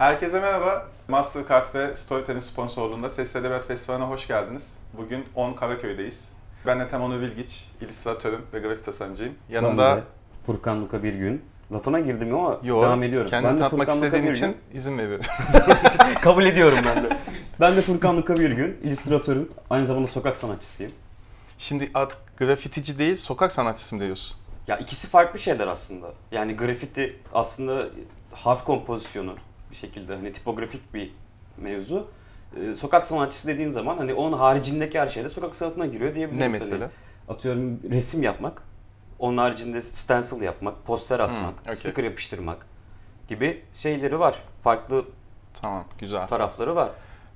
[0.00, 0.86] Herkese merhaba.
[1.08, 4.74] Mastercard ve Storytel'in sponsorluğunda Sesli Edebiyat Festivali'ne hoş geldiniz.
[4.98, 6.32] Bugün 10 Karaköy'deyiz.
[6.66, 9.34] Ben Ethem Onur Bilgiç, illüstratörüm ve grafik tasarımcıyım.
[9.48, 9.90] Yanımda...
[9.90, 10.02] Ben de
[10.46, 11.44] Furkan Luka bir gün.
[11.72, 13.30] Lafına girdim ama Yo, devam ediyorum.
[13.30, 15.26] Kendini ben de tatmak Furkan istediğin için izin veriyorum.
[16.22, 17.08] Kabul ediyorum ben de.
[17.60, 18.74] Ben de Furkan Luka bir gün.
[18.82, 19.48] illüstratörüm.
[19.70, 20.92] Aynı zamanda sokak sanatçısıyım.
[21.58, 24.36] Şimdi artık grafitici değil, sokak sanatçısı mı diyorsun?
[24.68, 26.12] Ya ikisi farklı şeyler aslında.
[26.32, 27.84] Yani grafiti aslında
[28.32, 29.34] harf kompozisyonu
[29.70, 31.12] bir şekilde hani tipografik bir
[31.56, 32.08] mevzu.
[32.56, 36.52] Ee, sokak sanatçısı dediğin zaman hani onun haricindeki her şey de sokak sanatına giriyor diyebiliriz.
[36.52, 36.90] Ne Hani mesela?
[37.28, 38.62] atıyorum resim yapmak,
[39.18, 41.74] onun haricinde stencil yapmak, poster asmak, Hmm, okey.
[41.74, 42.66] sticker yapıştırmak
[43.28, 44.42] gibi şeyleri var.
[44.64, 45.04] Farklı
[45.62, 46.26] Tamam, güzel.
[46.28, 46.90] tarafları var.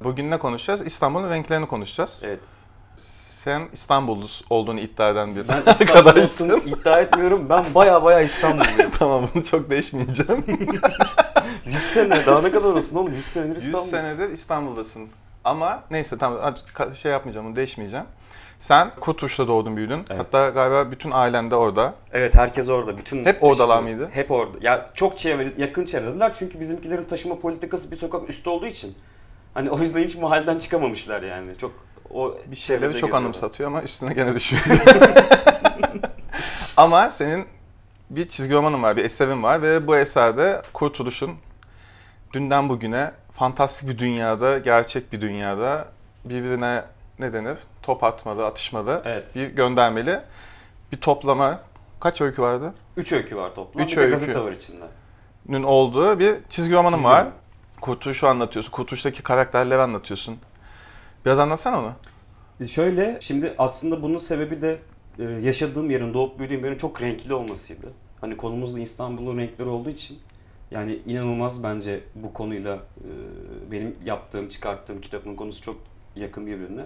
[0.04, 0.86] Bugün ne konuşacağız?
[0.86, 2.20] İstanbul'un renklerini konuşacağız.
[2.24, 2.48] Evet.
[3.44, 5.62] Sen İstanbullu olduğunu iddia eden bir Ben
[6.02, 7.48] olduğunu iddia etmiyorum.
[7.48, 8.90] Ben baya baya İstanbulluyum.
[8.98, 10.44] tamam, bunu çok değişmeyeceğim.
[11.66, 13.12] 100 sene daha ne kadar olsun oğlum?
[13.12, 13.86] 100 senedir 100 İstanbul.
[13.86, 15.08] senedir İstanbul'dasın.
[15.44, 16.54] Ama neyse tamam
[17.02, 18.06] şey yapmayacağım, bunu değişmeyeceğim.
[18.60, 20.04] Sen Kurtuluş'ta doğdun büyüdün.
[20.10, 20.20] Evet.
[20.20, 21.94] Hatta galiba bütün ailen de orada.
[22.12, 22.98] Evet herkes orada.
[22.98, 24.10] Bütün Hep oradalar eşim- mıydı?
[24.12, 24.58] Hep orada.
[24.60, 28.94] Ya çok çevre, yakın çevrediler çünkü bizimkilerin taşıma politikası bir sokak üstü olduğu için.
[29.54, 31.58] Hani o yüzden hiç mahalleden çıkamamışlar yani.
[31.58, 31.72] Çok
[32.14, 33.18] o Bir şeyleri çok geziyorlar.
[33.18, 34.62] anımsatıyor ama üstüne gene düşüyor.
[36.76, 37.46] ama senin
[38.10, 41.30] bir çizgi romanın var, bir eserin var ve bu eserde Kurtuluş'un
[42.32, 45.88] dünden bugüne fantastik bir dünyada, gerçek bir dünyada
[46.24, 46.84] birbirine
[47.18, 47.58] ne denir?
[47.82, 49.32] Top atmalı, atışmalı, Evet.
[49.36, 50.20] bir göndermeli
[50.92, 51.60] bir toplama.
[52.00, 52.74] Kaç öykü vardı?
[52.96, 53.84] Üç öykü var toplam.
[53.86, 54.10] Üç bir öykü.
[54.10, 54.84] gazete var içinde.
[55.48, 57.26] Nün olduğu bir çizgi romanın Çizgi var.
[57.80, 58.70] Kurtuluş'u anlatıyorsun.
[58.72, 60.38] Kurtuluş'taki karakterleri anlatıyorsun.
[61.24, 61.92] Biraz anlatsana onu.
[62.60, 64.78] E Şöyle şimdi aslında bunun sebebi de
[65.18, 67.92] e, yaşadığım yerin, doğup büyüdüğüm yerin çok renkli olmasıydı.
[68.20, 70.18] Hani konumuz da İstanbul'un renkleri olduğu için
[70.70, 75.76] yani inanılmaz bence bu konuyla e, benim yaptığım, çıkarttığım kitabın konusu çok
[76.16, 76.84] yakın birbirine.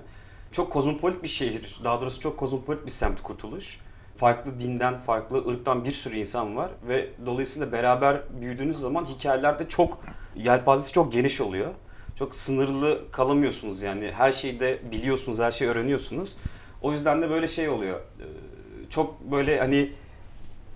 [0.52, 3.80] Çok kozmopolit bir şehir, daha doğrusu çok kozmopolit bir semt Kurtuluş.
[4.16, 10.00] Farklı dinden, farklı ırktan bir sürü insan var ve dolayısıyla beraber büyüdüğünüz zaman hikayelerde çok,
[10.36, 11.70] yelpazesi çok geniş oluyor.
[12.18, 14.12] Çok sınırlı kalamıyorsunuz yani.
[14.16, 16.36] Her şeyi de biliyorsunuz, her şeyi öğreniyorsunuz.
[16.82, 18.00] O yüzden de böyle şey oluyor.
[18.00, 18.24] Ee,
[18.90, 19.92] Çok böyle hani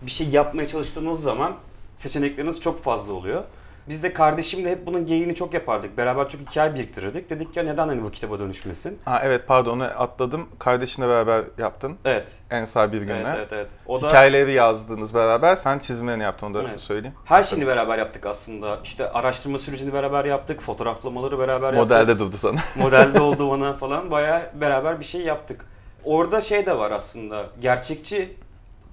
[0.03, 1.57] bir şey yapmaya çalıştığınız zaman
[1.95, 3.45] seçenekleriniz çok fazla oluyor.
[3.89, 5.97] Biz de kardeşimle hep bunun geyiğini çok yapardık.
[5.99, 7.31] Beraber çok hikaye biriktirirdik.
[7.31, 8.99] Dedik ya neden hani bu kitaba dönüşmesin?
[9.05, 10.49] Ha evet pardon onu atladım.
[10.59, 11.97] Kardeşinle beraber yaptın.
[12.05, 12.39] Evet.
[12.51, 13.15] En sağ bir günle.
[13.15, 13.71] Evet, evet, evet.
[13.87, 15.55] O da Hikayeleri yazdınız beraber.
[15.55, 16.81] Sen çizimlerini yaptın onu da Evet.
[16.81, 17.17] söyleyeyim.
[17.25, 18.79] her şeyini beraber yaptık aslında.
[18.85, 20.63] İşte araştırma sürecini beraber yaptık.
[20.63, 21.91] Fotoğraflamaları beraber yaptık.
[21.91, 22.61] Modelde durdu sana.
[22.77, 25.67] modelde oldu bana falan bayağı beraber bir şey yaptık.
[26.05, 28.37] Orada şey de var aslında gerçekçi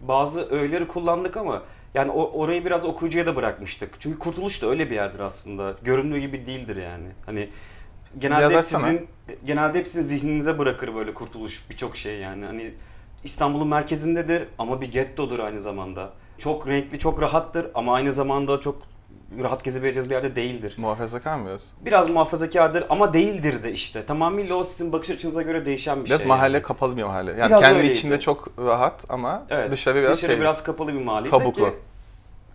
[0.01, 1.61] bazı öğeleri kullandık ama
[1.93, 3.95] yani o, orayı biraz okuyucuya da bırakmıştık.
[3.99, 5.75] Çünkü Kurtuluş da öyle bir yerdir aslında.
[5.83, 7.07] Göründüğü gibi değildir yani.
[7.25, 7.49] Hani
[8.19, 9.07] genelde hep sizin
[9.45, 12.45] genelde hep sizin zihninize bırakır böyle Kurtuluş birçok şey yani.
[12.45, 12.73] Hani
[13.23, 16.13] İstanbul'un merkezindedir ama bir gettodur aynı zamanda.
[16.37, 18.81] Çok renkli, çok rahattır ama aynı zamanda çok
[19.43, 20.75] rahat gezebileceğiniz bir yerde değildir.
[20.77, 21.63] Muhafazakar mı biraz?
[21.85, 24.05] Biraz muhafazakardır ama değildir de işte.
[24.05, 26.27] Tamamıyla o sizin bakış açınıza göre değişen bir Biraz şey.
[26.27, 26.63] mahalle yani.
[26.63, 27.31] kapalı bir mahalle.
[27.31, 27.93] Yani Biraz kendi öyleydi.
[27.97, 29.71] içinde çok rahat ama Evet.
[29.71, 30.39] dışarı biraz Dışarı şey.
[30.41, 31.65] biraz kapalı bir mahalleydi kabuklu.
[31.65, 31.73] ki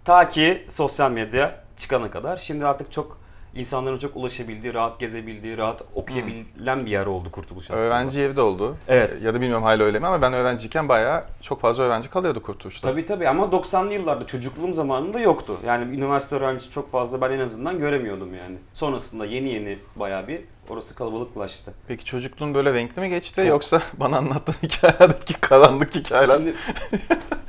[0.05, 2.37] ta ki sosyal medya çıkana kadar.
[2.37, 3.19] Şimdi artık çok
[3.57, 7.81] insanların çok ulaşabildiği, rahat gezebildiği, rahat okuyabilen bir yer oldu Kurtuluş aslında.
[7.81, 8.77] Öğrenci evi de oldu.
[8.89, 9.23] Evet.
[9.23, 12.89] Ya da bilmiyorum hala öyle mi ama ben öğrenciyken bayağı çok fazla öğrenci kalıyordu Kurtuluş'ta.
[12.89, 15.57] Tabii tabii ama 90'lı yıllarda çocukluğum zamanında yoktu.
[15.67, 18.57] Yani üniversite öğrencisi çok fazla ben en azından göremiyordum yani.
[18.73, 21.75] Sonrasında yeni yeni bayağı bir orası kalabalıklaştı.
[21.89, 23.47] Peki çocukluğun böyle renkli mi geçti Çok.
[23.47, 26.37] yoksa bana anlattığın hikayelerdeki karanlık hikayeler?
[26.37, 26.55] Şimdi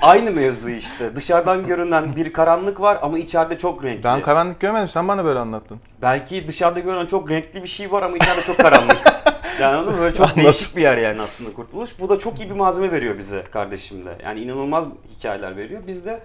[0.02, 1.16] aynı mevzu işte.
[1.16, 4.04] Dışarıdan görünen bir karanlık var ama içeride çok renkli.
[4.04, 5.80] Ben karanlık görmedim sen bana böyle anlattın.
[6.02, 8.98] Belki dışarıda görünen çok renkli bir şey var ama içeride çok karanlık.
[9.62, 10.02] yani anladın mı?
[10.02, 10.44] Böyle çok Anladım.
[10.44, 12.00] değişik bir yer yani aslında Kurtuluş.
[12.00, 14.18] Bu da çok iyi bir malzeme veriyor bize kardeşimle.
[14.24, 14.88] Yani inanılmaz
[15.18, 15.82] hikayeler veriyor.
[15.88, 16.20] Biz de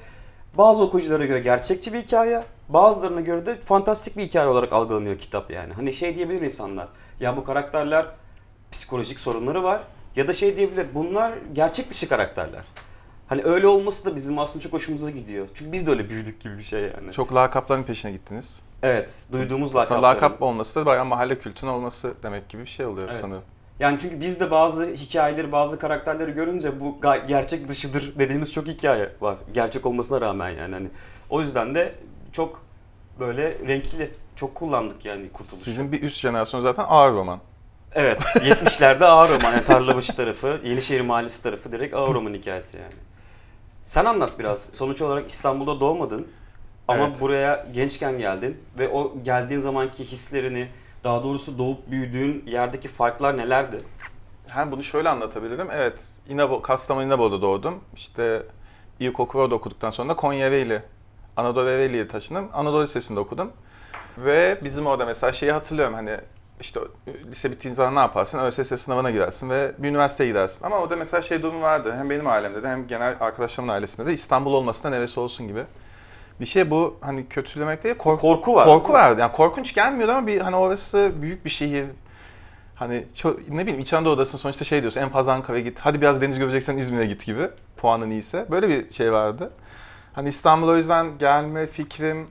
[0.55, 5.51] bazı okuyuculara göre gerçekçi bir hikaye, bazılarına göre de fantastik bir hikaye olarak algılanıyor kitap
[5.51, 5.73] yani.
[5.73, 6.89] Hani şey diyebilir insanlar,
[7.21, 8.07] ya bu karakterler
[8.73, 9.83] psikolojik sorunları var
[10.17, 12.65] ya da şey diyebilir, bunlar gerçek dışı karakterler.
[13.29, 15.49] Hani öyle olması da bizim aslında çok hoşumuza gidiyor.
[15.55, 17.13] Çünkü biz de öyle büyüdük gibi bir şey yani.
[17.13, 18.61] Çok lakapların peşine gittiniz.
[18.83, 20.03] Evet, duyduğumuz Aslında lakapların.
[20.03, 23.21] lakap olması da bayağı mahalle kültürünün olması demek gibi bir şey oluyor Evet.
[23.21, 23.43] sanırım.
[23.81, 26.97] Yani çünkü biz de bazı hikayeleri, bazı karakterleri görünce bu
[27.29, 29.37] gerçek dışıdır dediğimiz çok hikaye var.
[29.55, 30.89] Gerçek olmasına rağmen yani hani.
[31.31, 31.95] O yüzden de
[32.33, 32.63] çok
[33.21, 35.65] böyle renkli, çok kullandık yani Kurtuluş.
[35.65, 37.41] Sizin bir üst jenerasyon zaten ağır roman.
[37.95, 42.93] Evet, 70'lerde ağır roman, yani Tarlabaşı tarafı, Yenişehir Mahallesi tarafı direkt ağır roman hikayesi yani.
[43.83, 44.63] Sen anlat biraz.
[44.63, 46.27] Sonuç olarak İstanbul'da doğmadın
[46.89, 47.21] Ama Evet.
[47.21, 50.69] buraya gençken geldin ve o geldiğin zamanki hislerini,
[51.05, 53.79] daha doğrusu doğup büyüdüğün yerdeki farklar nelerdi?
[54.49, 55.69] Hem bunu şöyle anlatabilirim.
[55.73, 57.81] Evet, İnebo, Kastamonu İnebolu'da doğdum.
[57.95, 58.43] İşte
[59.01, 60.83] ilkokulu orada okuduktan sonra Konya Ereğli,
[61.37, 62.49] Anadolu Ereğli'ye taşındım.
[62.53, 63.53] Anadolu Lisesi'nde okudum.
[64.19, 66.17] Ve bizim orada mesela şeyi hatırlıyorum hani
[66.61, 66.81] işte
[67.31, 68.39] lise bittiğin zaman ne yaparsın?
[68.39, 70.65] ÖSS sınavına girersin ve bir üniversiteye gidersin.
[70.65, 71.95] Ama orada mesela şey durumu vardı.
[71.97, 75.65] Hem benim ailemde de hem genel arkadaşlarımın ailesinde de İstanbul olmasına neresi olsun gibi.
[76.41, 78.65] Bir şey bu hani kötülemek değil, korku, Korku var.
[78.65, 79.21] korku vardı.
[79.21, 81.87] Yani korkunç gelmiyordu ama bir hani orası büyük bir şehir.
[82.75, 85.79] Hani çok, ne bileyim İç Anadolu'dasın sonuçta şey diyorsun en fazla Ankara'ya git.
[85.79, 87.49] Hadi biraz deniz göreceksen İzmir'e git gibi.
[87.77, 88.47] Puanın iyiyse.
[88.51, 89.53] Böyle bir şey vardı.
[90.13, 92.29] Hani İstanbul'a o yüzden gelme fikrim,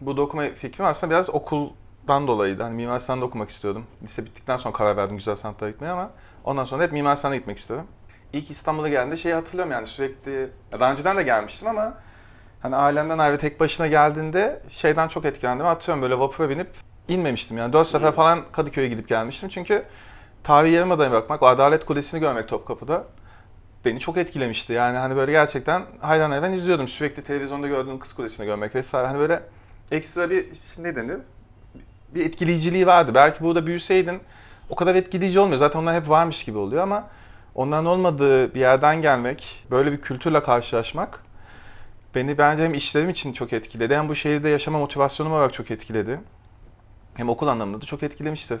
[0.00, 2.62] bu dokuma fikrim aslında biraz okuldan dolayıydı.
[2.62, 3.84] Hani Mimar Sinan'da okumak istiyordum.
[4.02, 6.10] Lise bittikten sonra karar verdim güzel sanatlara gitmeye ama
[6.44, 7.84] ondan sonra hep Mimar Sinan'a gitmek istedim.
[8.32, 10.48] İlk İstanbul'a geldiğimde şeyi hatırlıyorum yani sürekli,
[10.80, 11.94] daha önceden de gelmiştim ama
[12.62, 15.66] hani ailemden ayrı tek başına geldiğinde şeyden çok etkilendim.
[15.66, 16.68] Atıyorum böyle vapura binip
[17.08, 17.72] inmemiştim yani.
[17.72, 19.48] Dört sefer falan Kadıköy'e gidip gelmiştim.
[19.48, 19.82] Çünkü
[20.44, 23.04] tarihi Yarımada'ya bakmak, o Adalet Kulesi'ni görmek Topkapı'da
[23.84, 24.72] beni çok etkilemişti.
[24.72, 26.88] Yani hani böyle gerçekten hayran hayran izliyordum.
[26.88, 29.06] Sürekli televizyonda gördüğüm Kız Kulesi'ni görmek vesaire.
[29.06, 29.42] Hani böyle
[29.90, 30.46] ekstra bir
[30.78, 31.18] ne denir?
[32.14, 33.14] Bir etkileyiciliği vardı.
[33.14, 34.20] Belki burada büyüseydin
[34.68, 35.58] o kadar etkileyici olmuyor.
[35.58, 37.08] Zaten onlar hep varmış gibi oluyor ama
[37.54, 41.20] onların olmadığı bir yerden gelmek, böyle bir kültürle karşılaşmak
[42.14, 46.20] beni bence hem işlerim için çok etkiledi hem bu şehirde yaşama motivasyonum olarak çok etkiledi.
[47.14, 48.60] Hem okul anlamında da çok etkilemiştir.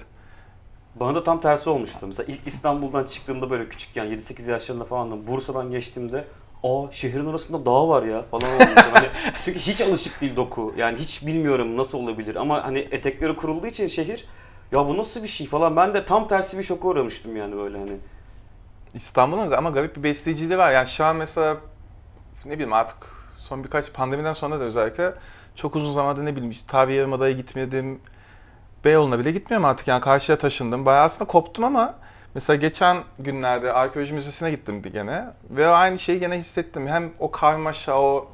[0.94, 2.06] Bana da tam tersi olmuştu.
[2.06, 6.24] Mesela ilk İstanbul'dan çıktığımda böyle küçükken 7-8 yaşlarında falan da Bursa'dan geçtiğimde
[6.62, 8.84] Aa şehrin arasında dağ var ya falan olmuştu.
[8.92, 9.06] hani,
[9.42, 10.74] çünkü hiç alışık değil doku.
[10.76, 14.26] Yani hiç bilmiyorum nasıl olabilir ama hani etekleri kurulduğu için şehir
[14.72, 15.76] ya bu nasıl bir şey falan.
[15.76, 17.96] Ben de tam tersi bir şoka uğramıştım yani böyle hani.
[18.94, 20.72] İstanbul'un ama garip bir besleyiciliği var.
[20.72, 21.56] Yani şu an mesela
[22.44, 25.14] ne bileyim artık son birkaç pandemiden sonra da özellikle
[25.56, 28.00] çok uzun zamandır ne bileyim işte Tabi Yarımada'ya gitmedim.
[28.84, 30.86] Beyoğlu'na bile gitmiyorum artık yani karşıya taşındım.
[30.86, 31.94] Bayağı aslında koptum ama
[32.34, 36.86] mesela geçen günlerde arkeoloji müzesine gittim bir gene ve aynı şeyi gene hissettim.
[36.86, 38.28] Hem o karmaşa, o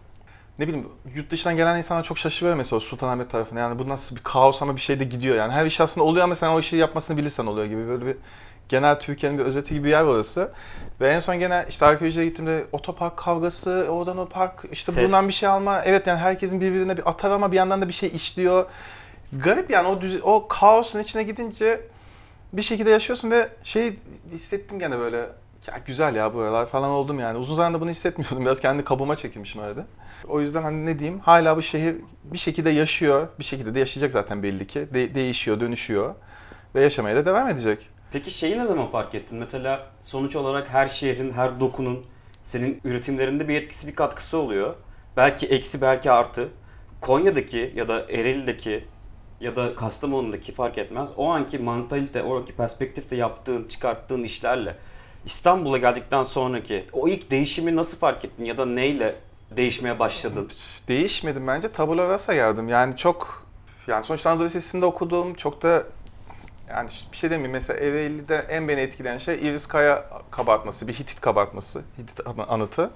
[0.59, 3.61] ne bileyim yurt dışından gelen insanlar çok şaşırıyor mesela Sultanahmet tarafına.
[3.61, 5.53] Yani bu nasıl bir kaos ama bir şey de gidiyor yani.
[5.53, 8.17] Her iş aslında oluyor ama sen o işi yapmasını bilirsen oluyor gibi böyle bir
[8.69, 10.51] genel Türkiye'nin bir özeti gibi bir yer orası.
[11.01, 15.05] Ve en son gene işte arkeolojiye gittiğimde otopark kavgası, oradan o park, işte Ses.
[15.05, 15.83] buradan bir şey alma.
[15.85, 18.67] Evet yani herkesin birbirine bir atar ama bir yandan da bir şey işliyor.
[19.33, 21.81] Garip yani o düz, o kaosun içine gidince
[22.53, 23.99] bir şekilde yaşıyorsun ve şey
[24.33, 25.17] hissettim gene böyle
[25.67, 27.39] ya güzel ya buralar falan oldum yani.
[27.39, 28.41] Uzun zamandır bunu hissetmiyordum.
[28.41, 29.81] Biraz kendi kabuğuma çekilmişim öyle.
[30.29, 33.29] O yüzden hani ne diyeyim hala bu şehir bir şekilde yaşıyor.
[33.39, 34.89] Bir şekilde de yaşayacak zaten belli ki.
[34.95, 36.15] De- değişiyor, dönüşüyor.
[36.75, 37.89] Ve yaşamaya da devam edecek.
[38.13, 39.39] Peki şeyi ne zaman fark ettin?
[39.39, 42.05] Mesela sonuç olarak her şehrin, her dokunun
[42.43, 44.75] senin üretimlerinde bir etkisi, bir katkısı oluyor.
[45.17, 46.49] Belki eksi, belki artı.
[47.01, 48.85] Konya'daki ya da Ereğli'deki
[49.41, 51.13] ya da Kastamonu'daki fark etmez.
[51.17, 54.77] O anki mantalite, o anki perspektifte yaptığın, çıkarttığın işlerle
[55.25, 59.17] İstanbul'a geldikten sonraki o ilk değişimi nasıl fark ettin ya da neyle
[59.57, 60.51] değişmeye başladın?
[60.89, 61.73] Değişmedim bence.
[61.73, 62.69] Tabula rasa geldim.
[62.69, 63.47] Yani çok
[63.87, 65.35] yani sonuçta Anadolu Lisesi'nde okudum.
[65.35, 65.85] Çok da
[66.69, 71.21] yani bir şey demeyeyim mesela Ereğli'de en beni etkileyen şey İris Kaya kabartması, bir Hitit
[71.21, 72.91] kabartması, Hitit anı- anıtı.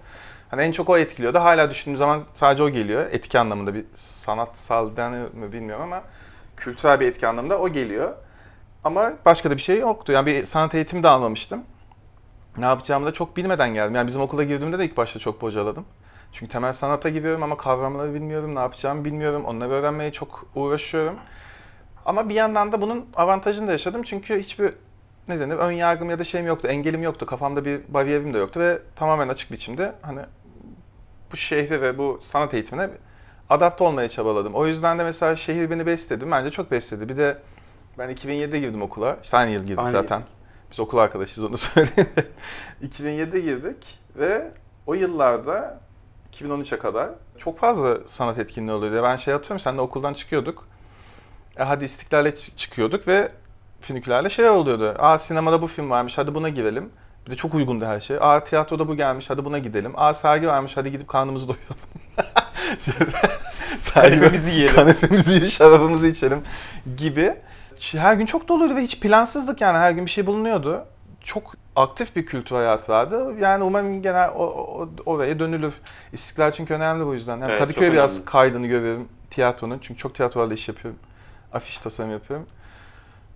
[0.50, 1.38] Hani en çok o etkiliyordu.
[1.38, 3.06] Hala düşündüğüm zaman sadece o geliyor.
[3.12, 4.90] Etki anlamında bir sanatsal
[5.32, 6.02] mi bilmiyorum ama
[6.56, 8.14] kültürel bir etki anlamında o geliyor.
[8.84, 10.12] Ama başka da bir şey yoktu.
[10.12, 11.64] Yani bir sanat eğitimi de almamıştım.
[12.56, 13.94] Ne yapacağımı da çok bilmeden geldim.
[13.94, 15.84] Yani bizim okula girdiğimde de ilk başta çok bocaladım.
[16.32, 19.44] Çünkü temel sanata giriyorum ama kavramları bilmiyorum, ne yapacağımı bilmiyorum.
[19.44, 21.16] Onları öğrenmeye çok uğraşıyorum.
[22.10, 24.02] Ama bir yandan da bunun avantajını da yaşadım.
[24.02, 24.72] Çünkü hiçbir
[25.28, 27.26] ne denir, ön yargım ya da şeyim yoktu, engelim yoktu.
[27.26, 30.20] Kafamda bir bariyerim de yoktu ve tamamen açık biçimde hani
[31.32, 32.90] bu şehre ve bu sanat eğitimine
[33.50, 34.54] adapte olmaya çabaladım.
[34.54, 36.30] O yüzden de mesela şehir beni besledi.
[36.30, 37.08] Bence çok besledi.
[37.08, 37.38] Bir de
[37.98, 39.16] ben 2007'de girdim okula.
[39.22, 40.18] İşte aynı yıl girdik Aynı zaten.
[40.18, 40.32] girdik.
[40.70, 42.10] Biz okul arkadaşıyız onu söyleyeyim.
[42.82, 44.50] 2007'de girdik ve
[44.86, 45.80] o yıllarda
[46.32, 49.02] 2013'e kadar çok fazla sanat etkinliği oluyordu.
[49.02, 50.69] Ben şey hatırlıyorum, seninle okuldan çıkıyorduk.
[51.60, 53.28] E hadi İstiklal'e çıkıyorduk ve
[53.80, 54.94] finikülerle şey oluyordu.
[54.98, 56.90] Aa sinemada bu film varmış, hadi buna girelim.
[57.26, 58.16] Bir de çok uygundu her şey.
[58.20, 59.92] Aa tiyatroda bu gelmiş, hadi buna gidelim.
[59.96, 61.80] Aa sergi varmış, hadi gidip karnımızı doyuralım.
[63.78, 64.74] sergi Kanepemizi yiyelim.
[64.74, 66.42] Kanepemizi yiyelim, şarabımızı içelim
[66.96, 67.34] gibi.
[67.92, 70.84] Her gün çok doluydu ve hiç plansızlık yani her gün bir şey bulunuyordu.
[71.24, 73.34] Çok aktif bir kültür hayatı vardı.
[73.40, 75.72] Yani umarım genel o, o, oraya dönülür.
[76.12, 77.40] İstiklal çünkü önemli bu yüzden.
[77.40, 78.24] Hem Evet, Kadıköy'e çok biraz önemli.
[78.24, 79.78] kaydını görüyorum tiyatronun.
[79.82, 81.00] Çünkü çok tiyatrolarla iş yapıyorum.
[81.52, 82.46] Afiş tasarım yapıyorum.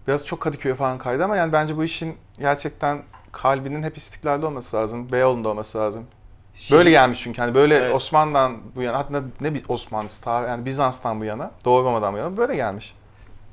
[0.09, 3.03] Biraz çok Kadıköy'e falan kaydı ama yani bence bu işin gerçekten
[3.33, 5.13] kalbinin hep istiklalde olması lazım.
[5.13, 6.07] Beyoğlu'nda olması lazım.
[6.55, 7.95] Şey- Böyle gelmiş çünkü hani böyle Evet.
[7.95, 12.19] Osmanlı'dan bu yana hatta ne bir Osmanlısı ta yani Bizans'tan bu yana, Doğu Roma'dan bu
[12.19, 12.95] yana böyle gelmiş.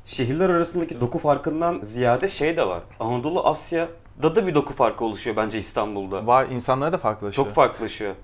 [0.06, 2.82] Şehirler arasındaki doku farkından ziyade şey de var.
[3.00, 6.28] Anadolu Asya'da da bir doku farkı oluşuyor bence İstanbul'da.
[6.28, 7.48] Var insanlara da farklılaşıyor.
[7.48, 8.16] Çok farklılaşıyor.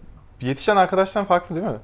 [0.41, 1.79] Yetişen arkadaşlarım farklı değil mi?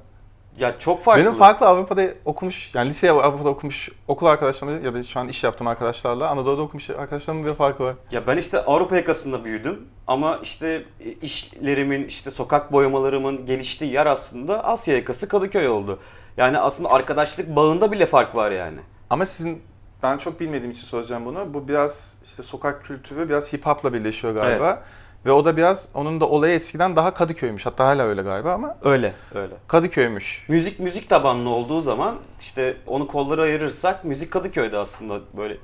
[0.58, 1.24] Ya çok farklı.
[1.24, 5.44] Benim farklı Avrupa'da okumuş, yani liseye Avrupa'da okumuş okul arkadaşlarım ya da şu an iş
[5.44, 7.94] yaptığım arkadaşlarla Anadolu'da okumuş arkadaşlarımın bir farkı var.
[8.10, 10.84] Ya ben işte Avrupa yakasında büyüdüm ama işte
[11.22, 15.98] işlerimin, işte sokak boyamalarımın geliştiği yer aslında Asya yakası Kadıköy oldu.
[16.36, 18.78] Yani aslında arkadaşlık bağında bile fark var yani.
[19.10, 19.62] Ama sizin
[20.02, 21.54] ben çok bilmediğim için soracağım bunu.
[21.54, 24.70] Bu biraz işte sokak kültürü biraz hip hop'la birleşiyor galiba.
[24.70, 24.82] Evet.
[25.26, 27.66] Ve o da biraz onun da olayı eskiden daha Kadıköy'müş.
[27.66, 29.54] Hatta hala öyle galiba ama Öyle, öyle.
[29.68, 30.44] Kadıköy'müş.
[30.48, 35.56] Müzik müzik tabanlı olduğu zaman işte onu kollara ayırırsak müzik Kadıköy'de aslında böyle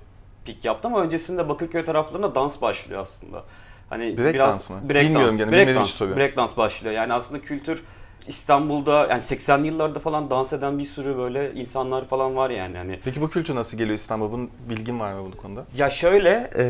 [0.45, 3.45] pik yaptı ama öncesinde Bakırköy taraflarında dans başlıyor aslında.
[3.91, 4.77] Hani Break biraz dans mı?
[4.91, 6.21] break Bilmiyorum dans, gene, break bilmediğim dans, için soruyorum.
[6.23, 6.95] break dans başlıyor.
[6.95, 7.85] Yani aslında kültür
[8.29, 12.77] İstanbul'da yani 80'li yıllarda falan dans eden bir sürü böyle insanlar falan var yani.
[12.77, 14.33] Hani Peki bu kültür nasıl geliyor İstanbul'a?
[14.33, 15.65] Bunun bilgin var mı bu konuda?
[15.77, 16.63] ya şöyle e,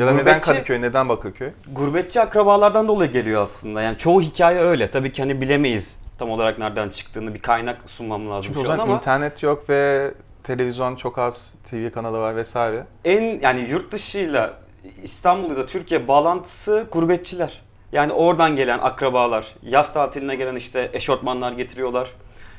[0.00, 1.50] Ya da neden gurbetçi, Kadıköy, neden Bakırköy?
[1.72, 3.82] gurbetçi akrabalardan dolayı geliyor aslında.
[3.82, 4.90] Yani çoğu hikaye öyle.
[4.90, 7.34] Tabii ki hani bilemeyiz tam olarak nereden çıktığını.
[7.34, 10.10] Bir kaynak sunmam lazım Çünkü o şu an zaman ama internet yok ve
[10.44, 12.86] televizyon çok az, TV kanalı var vesaire.
[13.04, 14.54] en yani yurt dışıyla
[15.02, 17.62] İstanbul ya da Türkiye bağlantısı gurbetçiler.
[17.92, 22.10] Yani oradan gelen akrabalar, yaz tatiline gelen işte eşortmanlar getiriyorlar.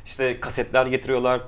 [0.06, 1.42] İşte kasetler getiriyorlar,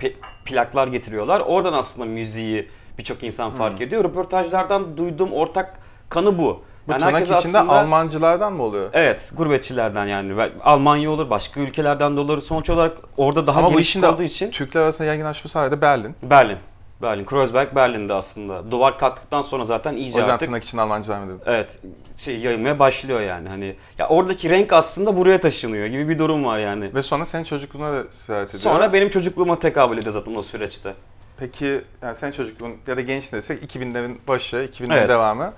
[0.45, 1.39] plaklar getiriyorlar.
[1.39, 4.03] Oradan aslında müziği birçok insan fark ediyor.
[4.03, 6.63] Röportajlardan duyduğum ortak kanı bu.
[6.87, 8.89] Bu Yani tırnak içinde aslında- Almancılardan mı oluyor?
[8.93, 10.33] Evet, gurbetçilerden yani.
[10.63, 12.41] Almanya olur, başka ülkelerden de olur.
[12.41, 16.15] Sonuç olarak orada daha Ama bu gelişik işin olduğu için Türkler arasında yaygınlaşması sayede Berlin.
[16.23, 16.57] Berlin.
[17.03, 18.71] Berlin, Kreuzberg Berlin'de aslında.
[18.71, 21.39] Duvar kalktıktan sonra zaten O iyice yüzden artık tırnak için Almancılar mı dedim.
[21.45, 21.79] Evet,
[22.17, 23.49] şey yayılmaya başlıyor yani.
[23.49, 26.95] Hani ya oradaki renk aslında buraya taşınıyor gibi bir durum var yani.
[26.95, 28.61] Ve sonra senin çocukluğuna da sirayet ediyor.
[28.61, 30.93] Sonra benim çocukluğuma tekabül ediyor zaten o süreçte.
[31.37, 35.09] Peki yani senin çocukluğun ya da gençliğin desek 2000'lerin başı, 2000'lerin Evet.
[35.09, 35.53] devamı.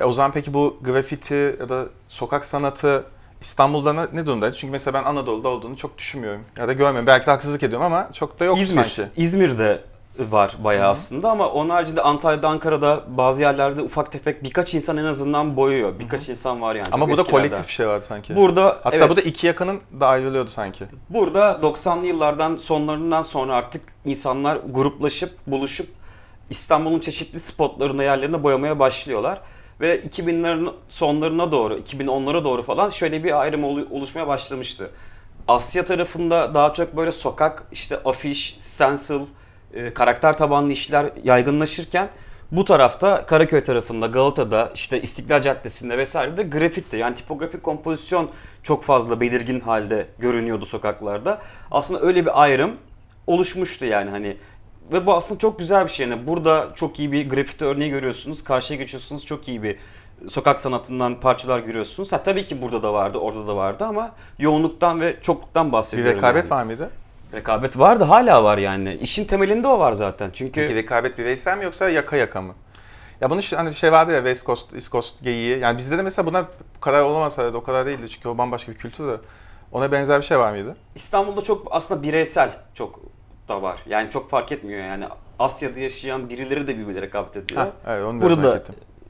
[0.00, 3.04] E, o zaman peki bu grafiti ya da sokak sanatı
[3.40, 4.56] İstanbul'da ne, ne durumdaydı?
[4.56, 6.44] Çünkü mesela ben Anadolu'da olduğunu çok düşünmüyorum.
[6.56, 7.06] Ya da görmüyorum.
[7.06, 9.10] Belki de haksızlık ediyorum ama çok da yok İzmir, sanki.
[9.16, 9.80] İzmir'de
[10.30, 10.90] var bayağı Hı.
[10.90, 15.98] aslında ama onun haricinde Antalya'da, Ankara'da bazı yerlerde ufak tefek birkaç insan en azından boyuyor.
[15.98, 16.88] Birkaç insan var yani.
[16.92, 17.48] Ama burada eskilerden.
[17.48, 18.36] kolektif bir şey vardı sanki.
[18.36, 20.84] Burada Hatta evet, bu da iki yakanın da ayrılıyordu sanki.
[21.10, 25.88] Burada 90'lı yıllardan sonlarından sonra artık insanlar gruplaşıp, buluşup
[26.50, 29.40] İstanbul'un çeşitli spotlarında yerlerine boyamaya başlıyorlar.
[29.80, 34.90] Ve 2000'lerin sonlarına doğru, 2010'lara doğru falan şöyle bir ayrım olu- oluşmaya başlamıştı.
[35.48, 39.20] Asya tarafında daha çok böyle sokak, işte afiş, stencil,
[39.74, 42.08] e, karakter tabanlı işler yaygınlaşırken
[42.52, 48.30] bu tarafta Karaköy tarafında, Galata'da, işte İstiklal Caddesi'nde vesairede grafiti yani tipografik kompozisyon
[48.62, 51.40] çok fazla belirgin halde görünüyordu sokaklarda.
[51.70, 52.76] Aslında öyle bir ayrım
[53.26, 54.36] oluşmuştu yani hani
[54.92, 56.08] ve bu aslında çok güzel bir şey.
[56.08, 58.44] Yani burada çok iyi bir grafiti örneği görüyorsunuz.
[58.44, 59.76] Karşıya geçiyorsunuz çok iyi bir
[60.28, 62.12] sokak sanatından parçalar görüyorsunuz.
[62.12, 66.16] Ha, tabii ki burada da vardı, orada da vardı ama yoğunluktan ve çokluktan Bir bahsediyorum.
[66.16, 66.50] rekabet yani.
[66.50, 66.90] var mıydı?
[67.34, 68.94] Rekabet vardı, hala var yani.
[68.94, 70.30] İşin temelinde o var zaten.
[70.32, 72.54] Çünkü Peki rekabet bireysel mi yoksa yaka yaka mı?
[73.20, 75.58] Ya işte hani şey vardı ya West Coast, East Coast geyiği.
[75.58, 78.72] Yani bizde de mesela buna bu kadar olamasa da o kadar değildi çünkü o bambaşka
[78.72, 79.16] bir kültür de.
[79.72, 80.76] Ona benzer bir şey var mıydı?
[80.94, 83.00] İstanbul'da çok aslında bireysel çok
[83.48, 83.80] da var.
[83.86, 85.04] Yani çok fark etmiyor yani.
[85.38, 87.60] Asya'da yaşayan birileri de birbirine rekabet ediyor.
[87.60, 88.62] Ha, evet onu Burada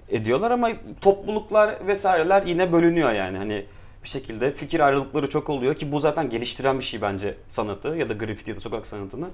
[0.08, 3.38] ediyorlar ama topluluklar vesaireler yine bölünüyor yani.
[3.38, 3.66] Hani
[4.04, 8.08] bir şekilde fikir ayrılıkları çok oluyor ki bu zaten geliştiren bir şey bence sanatı ya
[8.08, 9.28] da grafiti ya da sokak sanatını.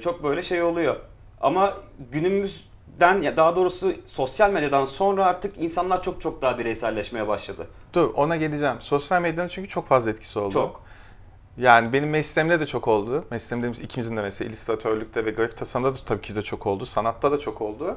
[0.00, 0.96] Çok böyle şey oluyor.
[1.40, 1.74] Ama
[2.12, 7.66] günümüzden ya daha doğrusu sosyal medyadan sonra artık insanlar çok çok daha bireyselleşmeye başladı.
[7.92, 8.76] Dur ona geleceğim.
[8.80, 10.52] Sosyal medyanın çünkü çok fazla etkisi oldu.
[10.52, 10.82] Çok.
[11.58, 13.24] Yani benim mesleğimde de çok oldu.
[13.30, 16.86] Mesleğimde ikimizin de mesela illüstratörlükte ve grafik tasarımda da tabii ki de çok oldu.
[16.86, 17.96] Sanatta da çok oldu.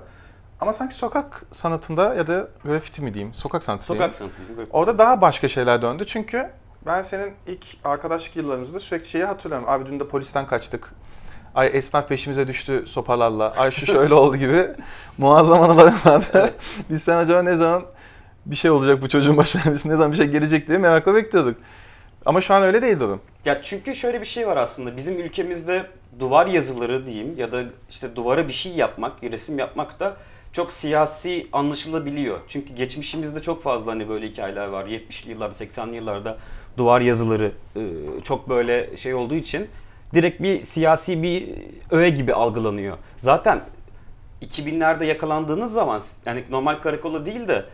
[0.63, 4.13] Ama sanki sokak sanatında ya da grafiti mi diyeyim, sokak sanatı diyeyim.
[4.13, 4.67] Sokak sanatı.
[4.71, 6.05] Orada daha başka şeyler döndü.
[6.07, 6.49] Çünkü
[6.85, 9.69] ben senin ilk arkadaşlık yıllarımızda sürekli şeyi hatırlıyorum.
[9.69, 10.93] Abi dün de polisten kaçtık.
[11.55, 13.51] Ay esnaf peşimize düştü sopalarla.
[13.57, 14.67] Ay şu şöyle oldu gibi.
[15.17, 16.53] Muazzam anılarım vardı.
[16.89, 17.83] Biz sen acaba ne zaman
[18.45, 21.57] bir şey olacak bu çocuğun başına, ne zaman bir şey gelecek diye merakla bekliyorduk.
[22.25, 23.21] Ama şu an öyle değil durum.
[23.45, 24.97] Ya çünkü şöyle bir şey var aslında.
[24.97, 25.85] Bizim ülkemizde
[26.19, 30.17] duvar yazıları diyeyim ya da işte duvara bir şey yapmak, resim yapmak da
[30.53, 32.39] çok siyasi anlaşılabiliyor.
[32.47, 34.85] Çünkü geçmişimizde çok fazla hani böyle hikayeler var.
[34.85, 36.37] 70'li yıllarda, 80'li yıllarda
[36.77, 37.81] duvar yazıları e,
[38.23, 39.67] çok böyle şey olduğu için
[40.13, 41.49] direkt bir siyasi bir
[41.91, 42.97] öğe gibi algılanıyor.
[43.17, 43.61] Zaten
[44.41, 47.65] 2000'lerde yakalandığınız zaman yani normal karakola değil de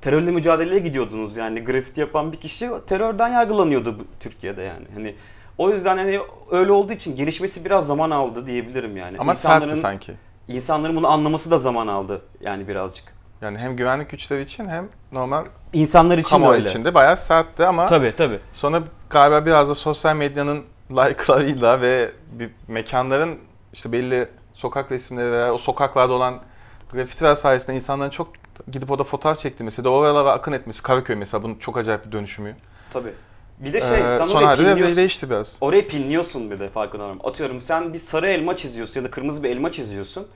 [0.00, 4.86] terörle mücadeleye gidiyordunuz yani grafiti yapan bir kişi terörden yargılanıyordu Türkiye'de yani.
[4.94, 5.14] Hani
[5.58, 6.20] o yüzden hani
[6.50, 9.18] öyle olduğu için gelişmesi biraz zaman aldı diyebilirim yani.
[9.18, 10.27] Ama insanların sertti sanki.
[10.48, 13.18] İnsanların bunu anlaması da zaman aldı yani birazcık.
[13.42, 16.68] Yani hem güvenlik güçleri için hem normal İnsanlar için kamuoyu öyle.
[16.68, 18.40] için de bayağı sertti ama Tabii tabii.
[18.52, 23.38] sonra galiba biraz da sosyal medyanın like'larıyla ve bir mekanların
[23.72, 26.38] işte belli sokak resimleri veya o sokaklarda olan
[26.92, 28.28] grafitiler sayesinde insanların çok
[28.70, 30.82] gidip orada fotoğraf çektirmesi de oralara akın etmesi.
[30.82, 32.56] Karaköy mesela bunun çok acayip bir dönüşümü.
[32.90, 33.12] Tabii.
[33.60, 34.96] Bir de şey Ee, sen son oraya halde pinliyorsun.
[34.96, 35.56] değişti biraz.
[35.60, 37.18] Orayı pinliyorsun bir de farkında varım.
[37.24, 40.26] Atıyorum sen bir sarı elma çiziyorsun ya da kırmızı bir elma çiziyorsun.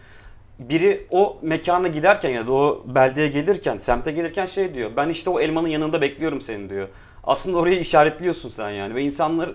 [0.59, 4.91] Biri o mekana giderken ya da o beldeye gelirken, semte gelirken şey diyor.
[4.97, 6.88] Ben işte o elmanın yanında bekliyorum seni diyor.
[7.25, 9.50] Aslında orayı işaretliyorsun sen yani ve insanlar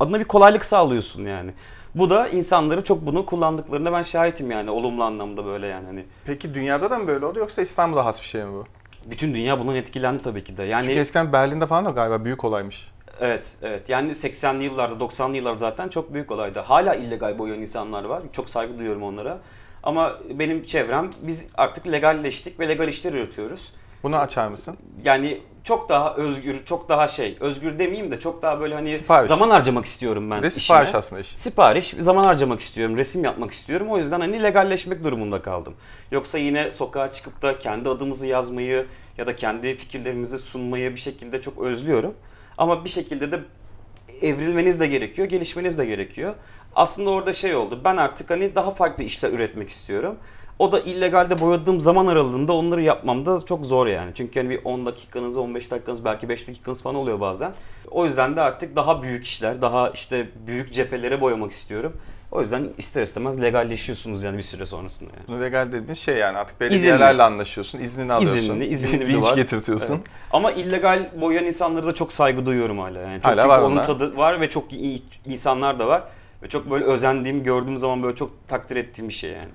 [0.00, 1.50] adına bir kolaylık sağlıyorsun yani.
[1.94, 6.04] Bu da insanları çok bunu kullandıklarına ben şahitim yani olumlu anlamda böyle yani hani.
[6.24, 8.64] Peki dünyada da mı böyle oldu yoksa İstanbul'a has bir şey mi bu?
[9.10, 10.62] Bütün dünya bundan etkilendi tabii ki de.
[10.62, 12.88] Yani Çünkü eskiden Berlin'de falan da galiba büyük olaymış.
[13.20, 13.88] Evet, evet.
[13.88, 16.60] Yani 80'li yıllarda, 90'lı yıllarda zaten çok büyük olaydı.
[16.60, 18.22] Hala illegal boyayan insanlar var.
[18.32, 19.38] Çok saygı duyuyorum onlara.
[19.82, 23.72] Ama benim çevrem, biz artık legalleştik ve legal işler üretiyoruz.
[24.02, 24.76] Bunu açar mısın?
[25.04, 29.26] Yani çok daha özgür, çok daha şey, özgür demeyeyim de çok daha böyle hani Sipariş.
[29.26, 30.60] zaman harcamak istiyorum ben Bir de işime.
[30.62, 31.28] sipariş aslında iş.
[31.36, 33.88] Sipariş, zaman harcamak istiyorum, resim yapmak istiyorum.
[33.90, 35.74] O yüzden hani legalleşmek durumunda kaldım.
[36.10, 38.86] Yoksa yine sokağa çıkıp da kendi adımızı yazmayı
[39.18, 42.14] ya da kendi fikirlerimizi sunmayı bir şekilde çok özlüyorum.
[42.58, 43.40] Ama bir şekilde de
[44.22, 46.34] evrilmeniz de gerekiyor, gelişmeniz de gerekiyor.
[46.74, 47.80] Aslında orada şey oldu.
[47.84, 50.16] Ben artık hani daha farklı işler üretmek istiyorum.
[50.58, 54.10] O da illegalde boyadığım zaman aralığında onları yapmam da çok zor yani.
[54.14, 57.52] Çünkü hani bir 10 dakikanız, 15 dakikanız, belki 5 dakikanız falan oluyor bazen.
[57.90, 61.92] O yüzden de artık daha büyük işler, daha işte büyük cephelere boyamak istiyorum.
[62.32, 65.28] O yüzden ister istemez legalleşiyorsunuz yani bir süre sonrasında yani.
[65.28, 68.38] Bunu legal dediğimiz şey yani artık belediyelerle anlaşıyorsun, iznini alıyorsun.
[68.38, 69.36] İzinli, izinli vinç duvar.
[69.36, 69.94] getirtiyorsun.
[69.94, 70.06] Evet.
[70.30, 72.98] Ama illegal boyayan insanlara da çok saygı duyuyorum hala.
[72.98, 73.84] Yani çok Hala çünkü var onun onlar.
[73.84, 76.02] tadı var ve çok iyi insanlar da var.
[76.42, 79.50] Ve çok böyle özendiğim, gördüğüm zaman böyle çok takdir ettiğim bir şey yani.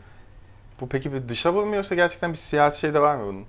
[0.81, 3.45] Bu peki bir dışa vurmu yoksa gerçekten bir siyasi şey de var mı bunun?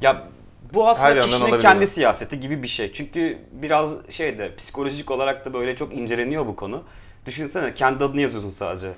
[0.00, 0.28] Ya
[0.74, 1.86] bu Her aslında yandan kişinin olabilir kendi mi?
[1.86, 2.92] siyaseti gibi bir şey.
[2.92, 6.82] Çünkü biraz şey de psikolojik olarak da böyle çok inceleniyor bu konu.
[7.26, 8.92] Düşünsene kendi adını yazıyorsun sadece.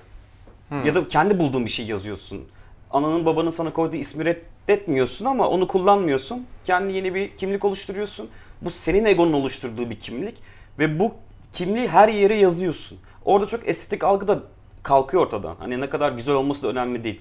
[0.68, 0.84] Hmm.
[0.84, 2.48] Ya da kendi bulduğun bir şey yazıyorsun.
[2.90, 6.46] Ananın babanın sana koyduğu ismi reddetmiyorsun ama onu kullanmıyorsun.
[6.64, 8.30] Kendi yeni bir kimlik oluşturuyorsun.
[8.62, 10.38] Bu senin egonun oluşturduğu bir kimlik.
[10.78, 11.14] Ve bu
[11.52, 12.98] kimliği her yere yazıyorsun.
[13.24, 14.42] Orada çok estetik algı da
[14.82, 15.56] kalkıyor ortadan.
[15.58, 17.20] Hani ne kadar güzel olması da önemli değil.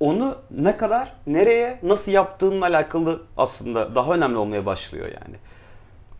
[0.00, 5.36] Onu ne kadar, nereye, nasıl yaptığınla alakalı aslında daha önemli olmaya başlıyor yani.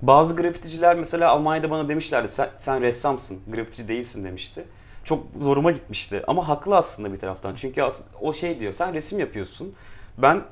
[0.03, 4.65] Bazı grafiticiler mesela Almanya'da bana demişlerdi sen, sen ressamsın, grafitici değilsin demişti.
[5.05, 7.55] Çok zoruma gitmişti ama haklı aslında bir taraftan.
[7.55, 7.83] Çünkü
[8.21, 9.75] o şey diyor sen resim yapıyorsun.
[10.19, 10.43] Ben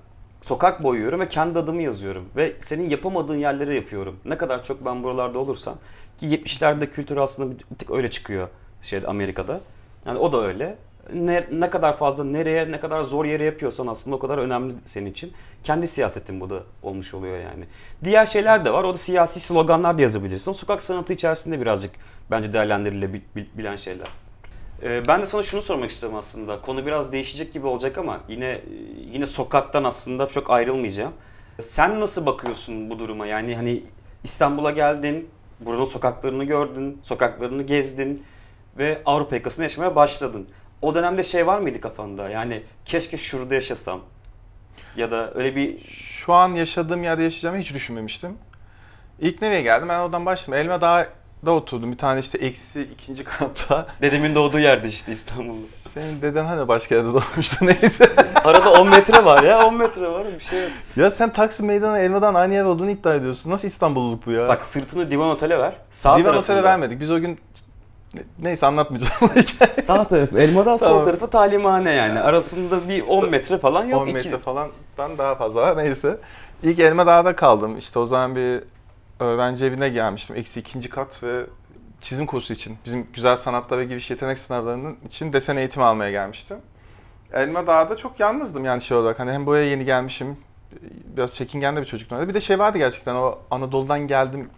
[0.41, 2.29] sokak boyuyorum ve kendi adımı yazıyorum.
[2.37, 4.21] Ve senin yapamadığın yerlere yapıyorum.
[4.25, 5.79] Ne kadar çok ben buralarda olursam.
[6.19, 8.49] Ki 70'lerde kültür aslında bir tık öyle çıkıyor
[8.83, 9.61] şeyde Amerika'da.
[10.07, 10.79] Yani o da öyle.
[11.15, 15.11] Ne, ne kadar fazla nereye, ne kadar zor yere yapıyorsan aslında o kadar önemli senin
[15.11, 15.33] için.
[15.65, 17.65] Kendi siyasetin bu da olmuş oluyor yani.
[18.05, 18.85] Diğer şeyler de var.
[18.85, 20.53] O da siyasi sloganlar da yazabilirsin.
[20.53, 21.91] Sokak sanatı içerisinde birazcık
[22.31, 24.09] bence değerlendirilebilen şeyler.
[24.83, 26.61] Ee, Ben de sana şunu sormak istiyorum aslında.
[26.61, 28.61] Konu biraz değişecek gibi olacak ama yine
[29.13, 31.13] yine sokaktan aslında çok ayrılmayacağım.
[31.59, 33.27] Sen nasıl bakıyorsun bu duruma?
[33.27, 33.83] Yani hani
[34.25, 35.29] İstanbul'a geldin,
[35.61, 38.23] buranın sokaklarını gördün, sokaklarını gezdin
[38.79, 40.49] ve Avrupa yakasında yaşamaya başladın.
[40.83, 42.29] O dönemde şey var mıydı kafanda?
[42.29, 44.01] Yani keşke şurada yaşasam.
[44.97, 48.39] Ya da öyle bir Şu an yaşadığım yerde yaşayacağımı hiç düşünmemiştim.
[49.19, 49.89] İlk nereye geldim?
[49.89, 50.55] Ben oradan başladım.
[50.55, 51.93] Elma Dağ'da oturdum.
[51.93, 53.87] Bir tane işte eksi ikinci katta.
[54.03, 55.67] dedemin doğduğu yerde işte İstanbul'da.
[55.95, 58.13] Senin deden hani başka yerde doğmuştu neyse.
[58.45, 60.71] Arada 10 metre var ya 10 metre var bir şey yok.
[60.97, 63.51] ya sen Taksim Meydanı Elma'dan aynı yer olduğunu iddia ediyorsun.
[63.51, 64.49] Nasıl İstanbulluluk bu ya?
[64.49, 65.73] Bak sırtını divan otele ver.
[65.91, 66.37] Sağ Divan.
[66.37, 67.01] Otel'e vermedik.
[67.01, 67.41] Biz o gün
[68.39, 69.13] neyse anlatmayacağım.
[69.73, 71.05] Sağ tarafı elmadan sol Tamam.
[71.05, 72.21] tarafı talimhane yani.
[72.21, 74.03] Arasında bir 10 metre falan yok.
[74.03, 74.15] 10 iki.
[74.15, 76.19] metre falandan daha fazla var neyse.
[76.63, 77.79] İlk Elma Dağ'da kaldım.
[77.79, 78.63] İşte o zaman bir
[79.21, 80.37] öğrenci evine gelmiştim.
[80.37, 81.47] Eksi ikinci kat ve
[82.01, 82.79] çizim kursu için.
[82.85, 86.57] Bizim güzel sanatlar ve giriş yetenek sınavlarının için desen eğitimi almaya gelmiştim.
[87.33, 89.19] Elma Dağ'da çok yalnızdım yani şey olarak.
[89.19, 90.37] Hani hem buraya yeni gelmişim.
[91.17, 92.29] Biraz çekingen de bir çocuktum.
[92.29, 94.51] Bir de şey vardı gerçekten o Anadolu'dan geldim.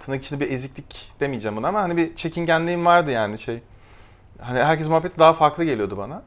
[0.00, 3.62] Tırnak içinde bir eziklik demeyeceğim buna ama hani bir çekingenliğim vardı yani şey.
[4.40, 6.22] Hani herkes muhabbeti daha farklı geliyordu bana.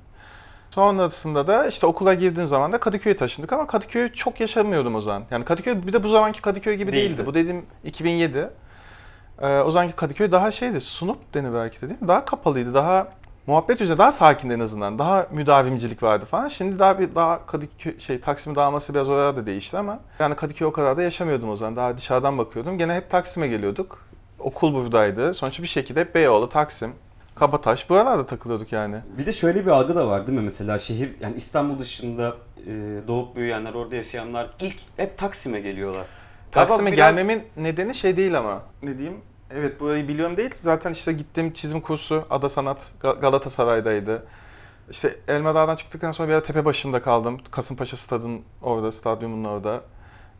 [0.71, 5.23] Sonrasında da işte okula girdiğim zaman da Kadıköy'e taşındık ama Kadıköy'ü çok yaşamıyordum o zaman.
[5.31, 7.09] Yani Kadıköy bir de bu zamanki Kadıköy gibi değildi.
[7.09, 7.25] Değildi.
[7.25, 8.49] Bu dediğim 2007.
[9.41, 12.07] Ee, o zamanki Kadıköy daha şeydi, sunup denir belki de değil mi?
[12.07, 13.07] Daha kapalıydı, daha
[13.47, 14.99] muhabbet üzere daha sakindi en azından.
[14.99, 16.47] Daha müdavimcilik vardı falan.
[16.47, 20.67] Şimdi daha bir daha Kadıköy şey Taksim dağılması biraz oraya da değişti ama yani Kadıköy
[20.67, 21.75] o kadar da yaşamıyordum o zaman.
[21.75, 22.77] Daha dışarıdan bakıyordum.
[22.77, 24.05] Gene hep Taksim'e geliyorduk.
[24.39, 25.33] Okul buradaydı.
[25.33, 26.93] Sonuçta bir şekilde hep Beyoğlu, Taksim,
[27.35, 28.95] Kabataş buralarda takılıyorduk yani.
[29.17, 30.43] Bir de şöyle bir algı da var değil mi?
[30.43, 32.33] Mesela şehir yani İstanbul dışında
[32.67, 32.71] e,
[33.07, 36.05] doğup büyüyenler, orada yaşayanlar ilk hep Taksim'e geliyorlar.
[36.51, 38.61] Taksim'e biraz- gelmemin nedeni şey değil ama.
[38.83, 39.17] Ne diyeyim?
[39.53, 40.51] Evet burayı biliyorum değil.
[40.61, 44.23] Zaten işte gittiğim çizim kursu Ada Sanat Ga- Galatasaray'daydı.
[44.89, 47.37] İşte Elmadağ'dan çıktıktan sonra bir ara Tepebaşı'nda kaldım.
[47.51, 49.81] Kasımpaşa stadın orada, stadyumun orada.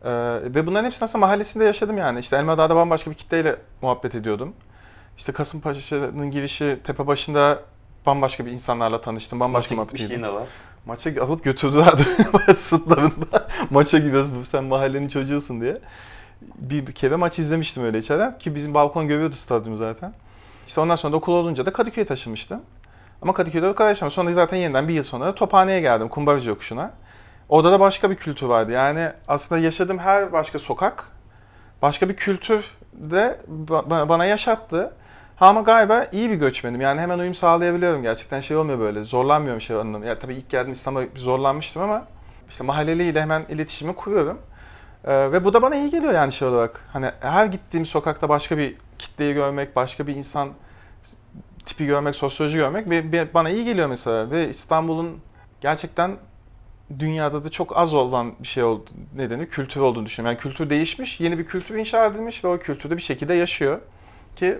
[0.04, 0.10] Ee,
[0.54, 2.18] ve bunların hepsini aslında mahallesinde yaşadım yani.
[2.20, 4.54] İşte Elmadağ'da bambaşka bir kitleyle muhabbet ediyordum.
[5.18, 7.62] İşte Kasımpaşa'nın girişi Tepebaşı'nda
[8.06, 9.40] bambaşka bir insanlarla tanıştım.
[9.40, 10.48] Bambaşka Maça gitmişliğin de var.
[10.86, 12.02] Maça alıp götürdülerdi
[12.56, 13.48] sırtlarında.
[13.70, 15.78] Maça gidiyoruz sen mahallenin çocuğusun diye.
[16.58, 20.12] Bir, kere maç izlemiştim öyle içeriden ki bizim balkon görüyordu stadyumu zaten.
[20.66, 22.60] İşte ondan sonra da okul olunca da Kadıköy'e taşınmıştım.
[23.22, 24.14] Ama Kadıköy'de kadar yaşamadım.
[24.14, 26.90] Sonra zaten yeniden bir yıl sonra Tophane'ye geldim Kumbaracı Yokuşu'na.
[27.48, 28.72] Orada da başka bir kültür vardı.
[28.72, 31.08] Yani aslında yaşadığım her başka sokak
[31.82, 34.92] başka bir kültür de ba- ba- bana yaşattı.
[35.40, 36.80] Ama galiba iyi bir göçmenim.
[36.80, 38.40] Yani hemen uyum sağlayabiliyorum gerçekten.
[38.40, 39.04] Şey olmuyor böyle.
[39.04, 40.06] Zorlanmıyorum şey anlamda.
[40.06, 42.06] Ya tabii ilk geldiğim İstanbul'a zorlanmıştım ama
[42.48, 44.38] işte mahalleliyle hemen iletişimi kuruyorum.
[45.04, 46.80] Ee, ve bu da bana iyi geliyor yani şey olarak.
[46.92, 50.48] Hani her gittiğim sokakta başka bir kitleyi görmek, başka bir insan
[51.66, 54.30] tipi görmek, sosyoloji görmek ve ve bana iyi geliyor mesela.
[54.30, 55.20] Ve İstanbul'un
[55.60, 56.16] gerçekten
[56.98, 60.36] dünyada da çok az olan bir şey oldu nedeni kültür olduğunu düşünüyorum.
[60.36, 63.80] Yani kültür değişmiş, yeni bir kültür inşa edilmiş ve o kültürde bir şekilde yaşıyor.
[64.36, 64.58] Ki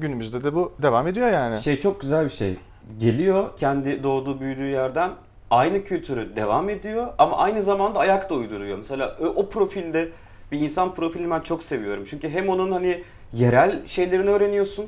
[0.00, 1.56] günümüzde de bu devam ediyor yani.
[1.56, 2.56] Şey çok güzel bir şey.
[2.98, 5.10] Geliyor kendi doğduğu büyüdüğü yerden
[5.52, 8.76] aynı kültürü devam ediyor ama aynı zamanda ayak da uyduruyor.
[8.76, 10.08] Mesela o, o profilde
[10.52, 12.04] bir insan profilini ben çok seviyorum.
[12.06, 14.86] Çünkü hem onun hani yerel şeylerini öğreniyorsun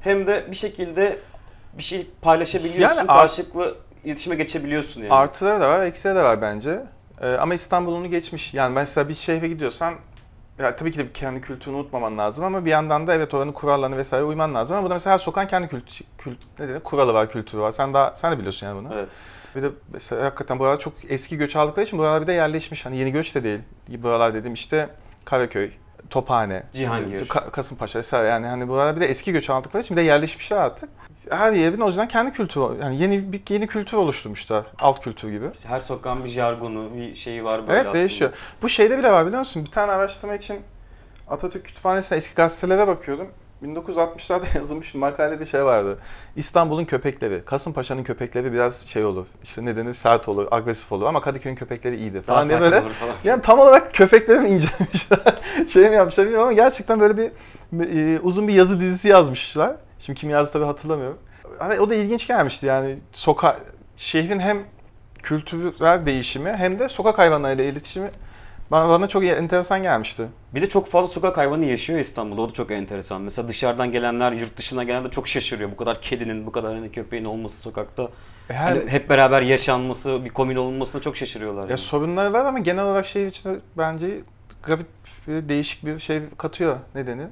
[0.00, 1.18] hem de bir şekilde
[1.78, 2.96] bir şey paylaşabiliyorsun.
[2.96, 5.12] Yani ar- karşılıklı iletişime geçebiliyorsun yani.
[5.12, 6.80] Artıları da var, eksileri de var bence.
[7.20, 8.54] Ee, ama İstanbul onu geçmiş.
[8.54, 9.94] Yani mesela bir şehre gidiyorsan
[10.58, 13.96] ya tabii ki de kendi kültürünü unutmaman lazım ama bir yandan da evet oranın kurallarına
[13.96, 14.76] vesaire uyman lazım.
[14.76, 17.70] Ama burada mesela her sokağın kendi kült, kült, ne denir, kuralı var, kültürü var.
[17.72, 18.94] Sen daha sen de biliyorsun yani bunu.
[18.94, 19.08] Evet.
[19.56, 22.86] Bir de mesela hakikaten buralar çok eski göç aldıkları için buralar bir de yerleşmiş.
[22.86, 23.60] Hani yeni göç de değil.
[23.88, 24.88] Buralar dedim işte
[25.24, 25.70] Karaköy,
[26.10, 27.26] Tophane, Cihangir.
[27.28, 30.56] Ka- Kasımpaşa vesaire yani hani buralar bir de eski göç aldıkları için bir de yerleşmişler
[30.56, 30.88] artık.
[31.30, 34.64] Her yerin o yüzden kendi kültürü yani yeni bir yeni kültür oluşturmuşlar.
[34.78, 35.46] Alt kültür gibi.
[35.66, 37.94] Her sokağın bir jargonu, bir şeyi var böyle Evet aslında.
[37.98, 38.30] değişiyor.
[38.62, 39.64] Bu şeyde bile var biliyor musun?
[39.66, 40.60] Bir tane araştırma için
[41.28, 43.28] Atatürk Kütüphanesi'ne eski gazetelere bakıyordum.
[43.64, 45.98] 1960'larda yazılmış bir makalede şey vardı.
[46.36, 49.26] İstanbul'un köpekleri, Kasımpaşa'nın köpekleri biraz şey olur.
[49.42, 52.80] İşte nedeni sert olur, agresif olur ama Kadıköy'ün köpekleri Daha falan diye böyle.
[52.80, 53.14] falan.
[53.24, 55.18] Yani tam olarak köpekleri mi incelemişler,
[55.72, 57.30] şey mi yapmışlar bilmiyorum ama gerçekten böyle bir
[57.80, 59.76] e, uzun bir yazı dizisi yazmışlar.
[59.98, 61.18] Şimdi kim yazdı tabii hatırlamıyorum.
[61.58, 63.58] Hani o da ilginç gelmişti yani soka
[63.96, 64.58] şehrin hem
[65.22, 68.10] kültürel değişimi hem de sokak hayvanlarıyla iletişimi
[68.70, 70.26] bana, bana çok enteresan gelmişti.
[70.54, 72.40] Bir de çok fazla sokak hayvanı yaşıyor İstanbul'da.
[72.42, 73.22] O da çok enteresan.
[73.22, 75.70] Mesela dışarıdan gelenler, yurt dışına gelenler çok şaşırıyor.
[75.70, 78.02] Bu kadar kedinin, bu kadar hani köpeğin olması sokakta.
[78.50, 81.62] E, Her, Hani hep beraber yaşanması, bir komün olunmasına çok şaşırıyorlar.
[81.62, 81.78] ya yani.
[81.78, 84.20] sorunları var ama genel olarak şehir içinde bence
[84.62, 84.86] garip
[85.28, 87.26] bir değişik bir şey katıyor nedeni.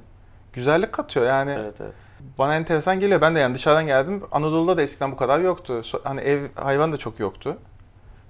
[0.53, 1.51] Güzellik katıyor yani.
[1.59, 1.93] Evet evet.
[2.37, 3.21] Bana enteresan geliyor.
[3.21, 4.23] Ben de yani dışarıdan geldim.
[4.31, 5.81] Anadolu'da da eskiden bu kadar yoktu.
[6.03, 7.57] Hani ev hayvan da çok yoktu.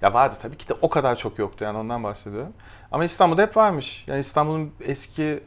[0.02, 2.52] Ya vardı tabii ki de o kadar çok yoktu yani ondan bahsediyorum.
[2.94, 4.04] Ama İstanbul'da hep varmış.
[4.06, 5.42] Yani İstanbul'un eski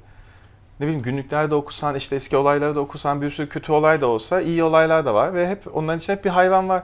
[0.79, 4.41] ne bileyim günlüklerde okusan, işte eski olayları da okusan bir sürü kötü olay da olsa
[4.41, 6.83] iyi olaylar da var ve hep onların için hep bir hayvan var.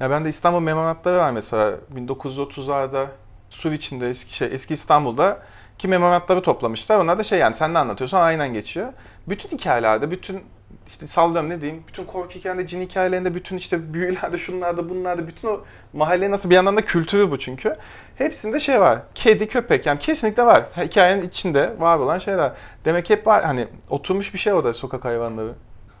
[0.00, 3.06] Ya ben de İstanbul memoratları var mesela 1930'larda
[3.48, 5.38] Sur içinde eski şey eski İstanbul'da
[5.78, 6.98] ki memoratları toplamışlar.
[6.98, 8.92] Onlar da şey yani sen ne anlatıyorsan aynen geçiyor.
[9.28, 10.44] Bütün hikayelerde, bütün
[10.86, 15.48] işte sallıyorum ne diyeyim, bütün korku hikayelerinde, cin hikayelerinde, bütün işte büyülerde, şunlarda, bunlarda, bütün
[15.48, 15.60] o
[15.92, 17.76] mahallenin nasıl bir yandan da kültürü bu çünkü.
[18.16, 18.98] Hepsinde şey var.
[19.14, 20.64] Kedi, köpek yani kesinlikle var.
[20.76, 22.52] Hikayenin içinde var olan şeyler.
[22.84, 25.52] Demek ki hep var hani oturmuş bir şey o da sokak hayvanları.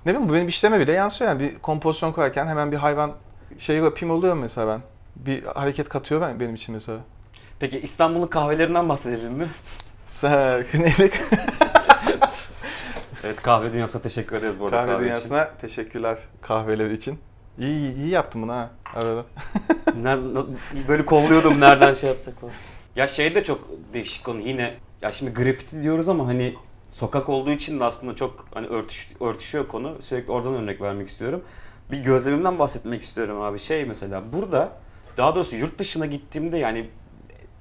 [0.06, 3.12] Ne bileyim bu benim işleme bile yansıyor yani bir kompozisyon kurarken hemen bir hayvan
[3.58, 4.80] şey yapayım oluyor mesela ben.
[5.16, 6.98] Bir hareket katıyor ben benim için mesela.
[7.60, 9.48] Peki İstanbul'un kahvelerinden bahsedelim mi?
[10.06, 10.64] Sen?
[13.24, 15.04] Evet kahve dünyasına teşekkür ederiz bu arada kahve, Kahve için.
[15.04, 17.18] dünyasına teşekkürler kahveleri için.
[17.58, 19.24] İyi, iyi, yaptım bunu ha arada.
[20.02, 20.52] Ne- nasıl-
[20.88, 22.52] böyle kolluyordum nereden şey yapsak falan.
[22.96, 24.74] Ya şey de çok değişik konu yine.
[25.02, 26.54] Ya şimdi grafiti diyoruz ama hani
[26.86, 29.96] sokak olduğu için de aslında çok hani örtüş, örtüşüyor konu.
[30.00, 31.42] Sürekli oradan örnek vermek istiyorum.
[31.90, 33.58] Bir gözlemimden bahsetmek istiyorum abi.
[33.58, 34.72] Şey mesela burada
[35.16, 36.90] daha doğrusu yurt dışına gittiğimde yani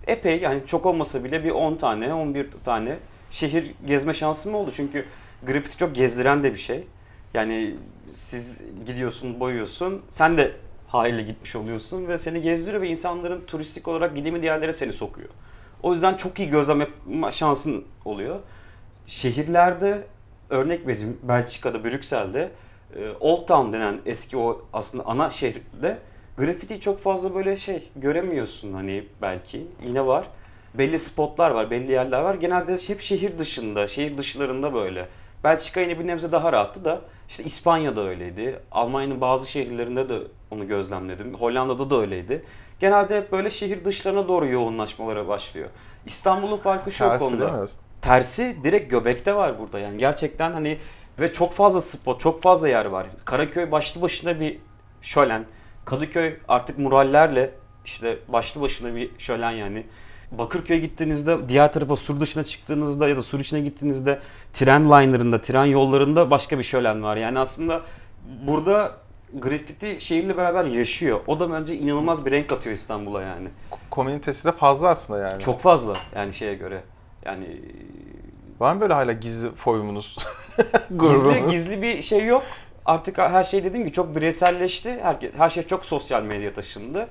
[0.08, 2.98] epey yani çok olmasa bile bir 10 tane 11 tane
[3.30, 4.72] şehir gezme şansım oldu.
[4.74, 5.06] Çünkü
[5.44, 6.88] grafiti çok gezdiren de bir şey.
[7.34, 7.76] Yani
[8.08, 10.02] siz gidiyorsun, boyuyorsun.
[10.10, 10.52] Sen de
[10.88, 15.30] haliyle gitmiş oluyorsun ve seni gezdiriyor ve insanların turistik olarak gidemediği yerlere seni sokuyor.
[15.84, 18.40] O yüzden çok iyi gözlem yapma şansın oluyor.
[19.06, 20.04] Şehirlerde
[20.50, 22.52] örnek vereyim Belçika'da, Brüksel'de
[22.96, 25.98] e, Old Town denen eski o aslında ana şehirde
[26.38, 30.28] grafiti çok fazla böyle şey göremiyorsun hani belki yine var.
[30.74, 32.36] Belli spotlar var, belli yerler var.
[32.36, 35.08] Genelde hep şehir dışında, şehir dışlarında böyle.
[35.44, 38.60] Belçika yine bir nebze daha rahattı da işte İspanya'da öyleydi.
[38.72, 40.20] Almanya'nın bazı şehirlerinde de
[40.52, 41.34] onu gözlemledim.
[41.34, 42.46] Hollanda'da da öyleydi.
[42.80, 45.70] Genelde hep böyle şehir dışlarına doğru yoğunlaşmalara başlıyor.
[46.06, 47.68] İstanbul'un farkı şu Tersi konuda.
[48.02, 50.78] Tersi direkt göbekte var burada yani gerçekten hani
[51.20, 53.08] ve çok fazla spot, çok fazla yer var.
[53.26, 54.60] Karaköy başlı başına bir
[55.02, 55.46] şölen.
[55.86, 57.52] Kadıköy artık murallerle
[57.86, 59.86] işte başlı başına bir şölen yani.
[60.32, 64.20] Bakırköy'e gittiğinizde diğer tarafa sur dışına çıktığınızda ya da sur içine gittiğinizde
[64.54, 67.18] tren liner'ında, tren yollarında başka bir şölen var.
[67.18, 67.82] Yani aslında
[68.48, 68.92] burada
[69.34, 71.20] grafiti şehirle beraber yaşıyor.
[71.28, 73.48] O da bence inanılmaz bir renk katıyor İstanbul'a yani.
[73.90, 75.40] Komünitesi de fazla aslında yani.
[75.40, 76.84] Çok fazla yani şeye göre.
[77.26, 77.62] Yani
[78.60, 80.18] Var mı böyle hala gizli forumunuz?
[81.02, 82.44] Gizli, gizli bir şey yok.
[82.86, 85.00] Artık her şey dediğim gibi çok bireyselleşti.
[85.02, 87.08] Herkes, her şey çok sosyal medya taşındı.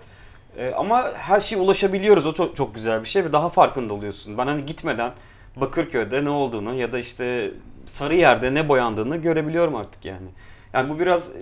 [0.56, 2.26] Ee, ama her şeye ulaşabiliyoruz.
[2.26, 4.38] O çok çok güzel bir şey ve daha farkında oluyorsun.
[4.38, 5.12] Ben hani gitmeden
[5.56, 7.50] Bakırköy'de ne olduğunu ya da işte
[7.86, 10.28] Sarıyer'de ne boyandığını görebiliyorum artık yani.
[10.72, 11.40] Yani bu biraz e,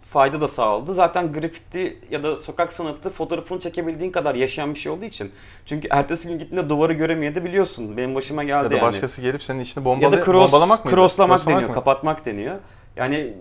[0.00, 0.92] fayda da sağladı.
[0.94, 5.32] Zaten grafiti ya da sokak sanatı fotoğrafını çekebildiğin kadar yaşayan bir şey olduğu için.
[5.66, 7.96] Çünkü ertesi gün gittiğinde duvarı göremeye de biliyorsun.
[7.96, 8.82] Benim başıma geldi ya da yani.
[8.82, 10.96] başkası gelip senin içini Ya bombalı, da cross, bombalamak mıydı?
[10.96, 11.74] crosslamak Crosslamak deniyor, mı?
[11.74, 12.58] kapatmak deniyor.
[12.96, 13.34] Yani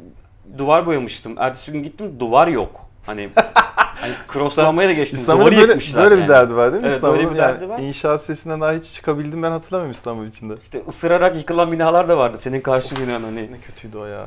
[0.58, 1.36] duvar boyamıştım.
[1.38, 2.91] Ertesi gün gittim duvar yok.
[3.06, 3.30] Hani,
[3.76, 5.20] hani crosslamaya da geçtim.
[5.20, 6.24] İstanbul'da böyle, böyle yani.
[6.24, 7.24] bir derdi var değil mi Evet, İstanbul'un?
[7.24, 7.80] böyle bir derdi var.
[7.80, 10.54] İnşaat sesinden daha hiç çıkabildim ben hatırlamıyorum İstanbul içinde.
[10.62, 12.38] İşte ısırarak yıkılan binalar da vardı.
[12.40, 13.52] Senin karşı binan hani.
[13.52, 14.26] Ne kötüydü o ya.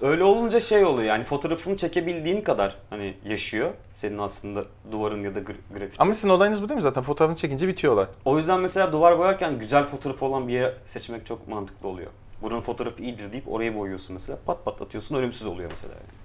[0.00, 3.70] Öyle olunca şey oluyor yani fotoğrafını çekebildiğin kadar hani yaşıyor.
[3.94, 5.96] Senin aslında duvarın ya da gra- grafiti.
[6.02, 7.02] Ama sizin olayınız bu değil mi zaten?
[7.02, 8.06] Fotoğrafını çekince bitiyor olay.
[8.24, 12.10] O yüzden mesela duvar boyarken güzel fotoğrafı olan bir yere seçmek çok mantıklı oluyor.
[12.42, 14.38] Buranın fotoğrafı iyidir deyip oraya boyuyorsun mesela.
[14.46, 15.92] Pat pat atıyorsun ölümsüz oluyor mesela.
[15.94, 16.16] Yani.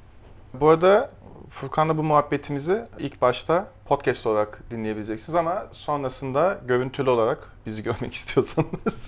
[0.61, 1.09] Bu arada
[1.49, 9.07] Furkan'la bu muhabbetimizi ilk başta podcast olarak dinleyebileceksiniz ama sonrasında görüntülü olarak bizi görmek istiyorsanız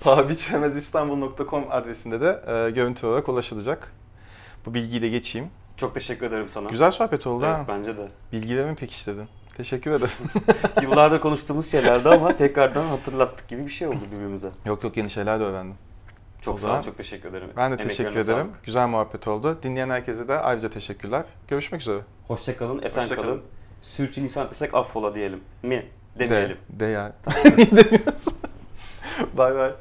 [0.00, 3.92] pahabiçemezistanbul.com adresinde de e, görüntülü olarak ulaşılacak.
[4.66, 5.48] Bu bilgiyi de geçeyim.
[5.76, 6.68] Çok teşekkür ederim sana.
[6.68, 7.64] Güzel sohbet oldu Evet, ha.
[7.68, 8.08] bence de.
[8.32, 9.28] Bilgilerimi pekiştirdin.
[9.56, 10.12] Teşekkür ederim.
[10.82, 14.50] Yıllarda konuştuğumuz şeylerdi ama tekrardan hatırlattık gibi bir şey oldu birbirimize.
[14.66, 15.74] yok yok yeni şeyler de öğrendim.
[16.40, 17.50] Çok O sağ ol, çok teşekkür ederim.
[17.56, 18.24] Ben de teşekkür ederim.
[18.24, 18.64] sağlık.
[18.64, 19.58] Güzel muhabbet oldu.
[19.62, 21.24] Dinleyen herkese de ayrıca teşekkürler.
[21.48, 22.00] Görüşmek üzere.
[22.28, 23.26] Hoşça kalın, esen Hoşça kalın.
[23.26, 23.42] kalın.
[23.82, 25.86] Sürçülisan etsek affola diyelim mi?
[26.18, 26.56] Demeyelim.
[26.70, 27.12] De, de ya.
[27.56, 28.24] Demiyoruz.
[29.36, 29.72] Bay bay.